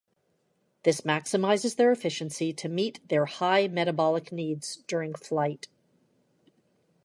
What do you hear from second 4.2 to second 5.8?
needs during flight.